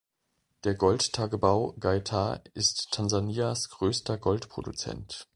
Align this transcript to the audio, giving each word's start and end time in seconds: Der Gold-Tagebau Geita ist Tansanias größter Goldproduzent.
Der 0.63 0.73
Gold-Tagebau 0.73 1.75
Geita 1.79 2.41
ist 2.55 2.87
Tansanias 2.91 3.69
größter 3.69 4.17
Goldproduzent. 4.17 5.27